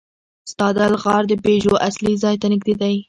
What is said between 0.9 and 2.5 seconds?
غار د پيژو اصلي ځای ته